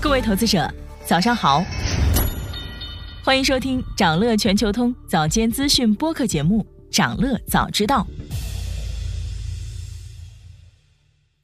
[0.00, 0.72] 各位投资者，
[1.04, 1.62] 早上好，
[3.24, 8.06] 欢迎收听长乐全球通早间资讯播客节目《长乐早知道》。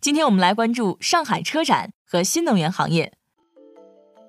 [0.00, 3.12] 今天我们来关注上海车展和新能源行业。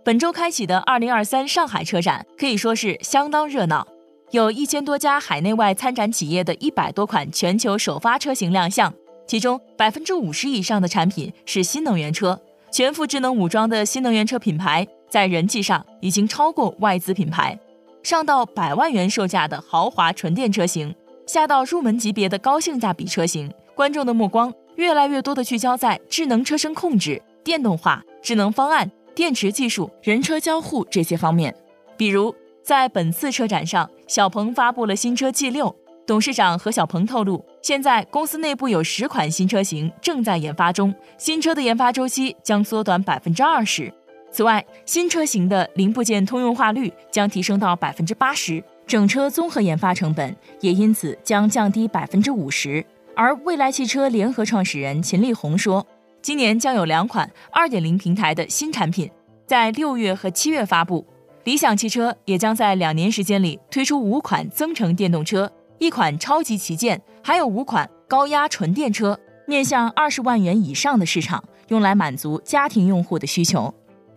[0.03, 3.87] 本周开启的二零二三上海车展可以说是相当热闹，
[4.31, 8.93] 有一千多家海内外参展企业的一百多款全球首发车型亮相，
[9.27, 12.39] 其中百分之五十以上的产品是新能源车。
[12.71, 17.57] 全副智能武装的新能源车品牌，在人气上已经超过外资品牌。
[18.03, 20.93] 上到百万元售价的豪华纯电车型，
[21.25, 31.55] 下到入门级别的高性价比车型，观众的目光越来越多的聚焦在智能车身控制、电动化、智能方案、电池技术、人车交互这些方面。
[31.97, 35.73] 比如，在本次车展上，小鹏发布了新车 G 六。
[36.07, 43.91] 董事长何小鹏透露，现在公司内部有十款新车型正在研发中，新车的研发周期将缩短百分之二十。
[44.29, 52.85] 此外，新车型的零部件通用化率将提升到百分之八十，整车综合研发成本也因此将降低百分之五十。
[53.15, 55.83] 而蔚来汽车联合创始人秦力红说，
[56.21, 59.09] 今年将有两款二点零平台的新产品
[59.47, 61.03] 在六月和七月发布，
[61.45, 65.51] 理想汽车也将在两年时间里推出五款增程电动车。
[65.77, 73.73] 一款超级旗舰，还有五款高压纯电车，面向二十万元以上的市场，用来满足家庭用户的需求。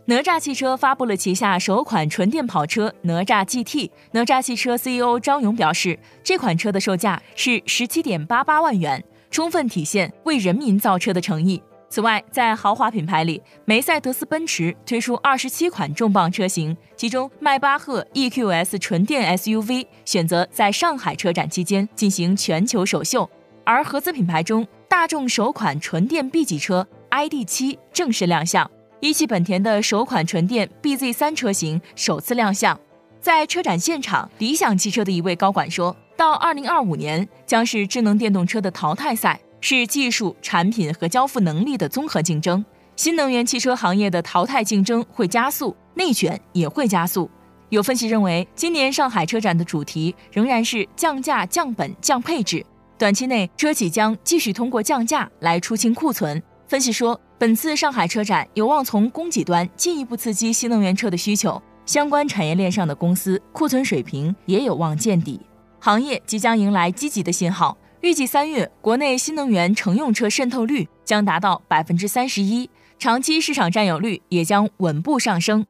[0.06, 3.91] 哪吒汽车发布了旗下首款纯电跑车哪吒 GT。
[4.12, 11.62] 哪吒汽车 CEO 张勇表示，这款车的售价是十七点八八万元，充分体现为人民造车的诚意。
[11.91, 23.28] 此外，在豪华品牌里，梅赛德斯奔驰推出二十七款重磅车型，其中迈巴赫 EQS 纯电 SUV 选择在上海车展期间进行全球首秀。
[23.64, 32.78] 而合资品牌中，大众首款纯电 B 级车 ID.7 正式亮相，一汽本田的首款纯电 BZ3 车型首次亮相。
[33.20, 42.64] 在车展现场，理想汽车的一位高管说：“到二零二五年，将是智能电动车的淘汰赛。”是技术、产品和交付能力的综合竞争。
[42.96, 47.30] 新能源汽车行业的淘汰竞争会加速，内卷也会加速。
[47.69, 52.64] 有分析认为，今年上海车展的主题仍然是降价、降本、降配置。
[52.98, 56.42] 短期内，车企将继续通过降价来出清库存。
[56.67, 65.40] 分析说，本次上海车展有望从供给端进一步刺激新能源车的需求，相关产业链上的公司库存水平也有望见底，
[65.79, 67.77] 行业即将迎来积极的信号。
[68.01, 75.67] 预计三月，国内新能源乘用车渗透率将达到百分之三十一，长期市场占有率也将稳步上升。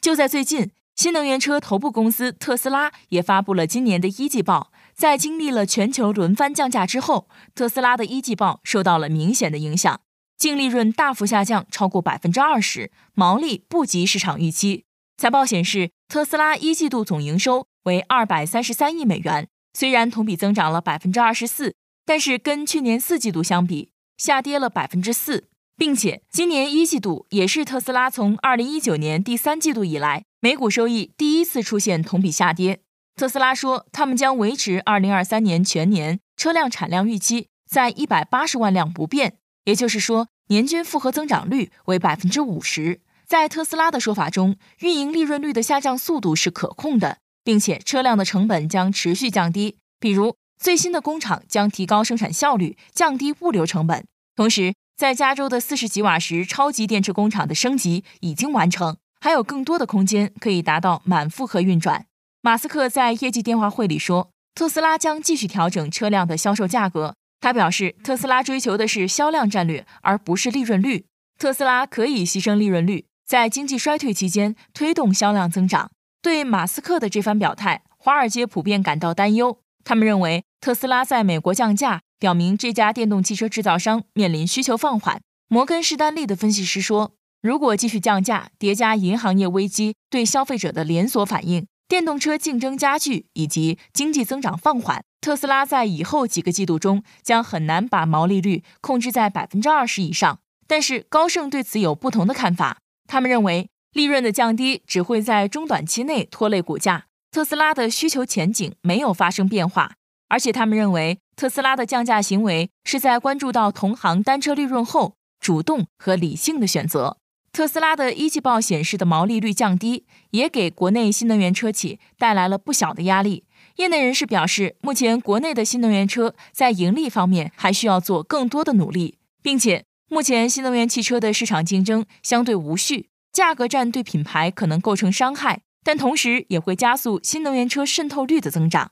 [0.00, 4.70] 就在最近，新能源车头部公司特斯拉也发布了今年的一季报。
[4.94, 10.00] 在经历了全球轮番降价之后，特斯拉的一季报受到了明显的影响，
[10.36, 14.84] 净利润大幅下降超过百分之二十，毛利不及市场预期。
[15.16, 19.48] 财报显示，特斯拉一季度总营收为二百三十三亿美元。
[19.72, 21.74] 虽然同比增长了百分之二十四，
[22.04, 32.80] 但是跟去年四季度相比，下跌了百分之四，并且今年一季度也是特斯拉从二零一九年第三季度以来每股收益第一次出现同比下跌。
[33.14, 43.00] 特斯拉说，他们将维持二零二三年全年车辆产量预期在一百八十万辆不变，也就是说，年均复合增长率为百分之五十。
[43.26, 47.18] 在特斯拉的说法中，运营利润率的下降速度是可控的。
[47.44, 54.04] 并且车辆的成本将持续降低，比如最新的工厂将提高生产效率，降低物流成本。
[54.36, 62.06] 同时，在加州的四十几瓦时超级电池工厂的升级已经完成，还有更多的空间可以达到满负荷运转。
[62.42, 67.14] 马斯克在业绩电话会里说，特斯拉将继续调整车辆的销售价格。
[67.40, 71.06] 他表示，特斯拉追求的是销量战略，而不是利润率。
[71.38, 75.90] 特斯拉可以牺牲利润率，在经济衰退期间推动销量增长。
[76.28, 79.60] 对马斯克的这番表态，华尔街普遍感到担忧。
[79.82, 85.22] 他们认为，特斯拉在美国降价，表明这家电动汽车制造商面临需求放缓。
[85.48, 100.40] 摩根士丹利的分析师说，如果继续降价，叠加银行业危机对消费者的连锁反应，电动车竞争加剧，以及经济增长放缓，特斯拉在以后几个季度中将很难把毛利率控制在百分之二十以上。
[100.66, 102.76] 但是高盛对此有不同的看法，
[103.06, 103.70] 他们认为。
[103.92, 107.06] 利润的降低只会在中短期内拖累股价。
[107.30, 109.94] 特斯拉的需求前景没有发生变化，
[110.28, 117.18] 而且他们认为特斯拉的降价行为是在关注到同行单车利润后主动和理性的选择。
[117.52, 123.44] 特斯拉的一季报显示的毛利率降低，也给国内新能源车企带来了不小的压力。
[123.76, 129.84] 业内人士表示，目前国内的新能源车在盈利方面还需要做更多的努力，并且。
[130.10, 138.90] 目前新能源汽车的市场竞争相对无序，价格战对品牌可能构成伤害，但同时也会加速新能源车渗透率的增长。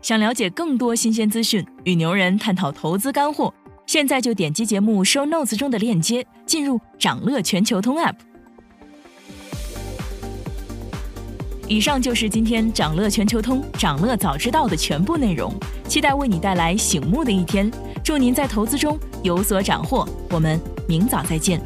[0.00, 3.52] 想了解更多新鲜资讯，与牛人探讨投资干货，
[3.86, 8.14] 现在就点击节目 show notes 中的链接，进入掌乐全球通 app。
[11.66, 15.52] 以上就是今天掌乐全球通、掌乐早知道的全部内容，
[15.88, 17.68] 期待为你带来醒目的一天。
[18.04, 21.60] 祝您在投资中有所斩获，我们明早再见。